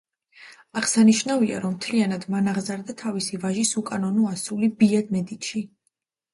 [0.79, 5.67] აღსანიშნავია, რომ მთლიანად მან აღზარდა თავისი ვაჟის უკანონო ასული ბია მედიჩი.